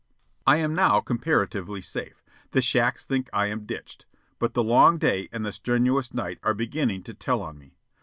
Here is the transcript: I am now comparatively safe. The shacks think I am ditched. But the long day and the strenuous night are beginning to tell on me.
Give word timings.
I 0.47 0.57
am 0.57 0.73
now 0.73 0.99
comparatively 1.01 1.79
safe. 1.79 2.25
The 2.53 2.61
shacks 2.63 3.05
think 3.05 3.29
I 3.31 3.45
am 3.49 3.67
ditched. 3.67 4.07
But 4.39 4.55
the 4.55 4.63
long 4.63 4.97
day 4.97 5.29
and 5.31 5.45
the 5.45 5.51
strenuous 5.51 6.11
night 6.11 6.39
are 6.41 6.55
beginning 6.55 7.03
to 7.03 7.13
tell 7.13 7.43
on 7.43 7.59
me. 7.59 7.77